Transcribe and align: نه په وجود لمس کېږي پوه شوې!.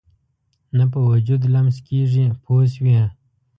نه 0.77 0.85
په 0.91 0.99
وجود 1.09 1.41
لمس 1.53 1.77
کېږي 1.87 2.25
پوه 2.43 2.63
شوې!. 2.73 3.01